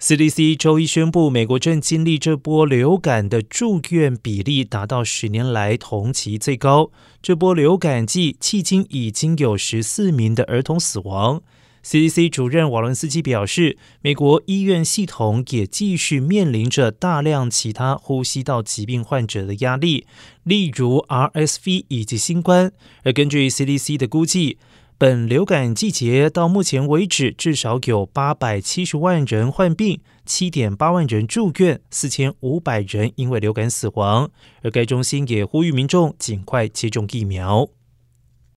[0.00, 6.90] CDC 周一宣布，美国正经历这波流感的住院比例达到十年来同期最高。
[7.20, 11.42] 这波流感季迄今已经有十四名的儿童死亡。
[11.84, 20.06] CDC 主任瓦伦斯基表示，美国医院系统也继续面临着大量其他呼吸道疾病患者的压力，
[20.42, 22.72] 例如 RSV 以及新冠。
[23.02, 24.56] 而根据 CDC 的估计，
[25.00, 34.30] 本流感季节到目前为止，至少有八百七十万人患病，七点八万人住院，四千五百人因为流感死亡。
[34.62, 37.66] 而该中心也呼吁民众尽快接种疫苗。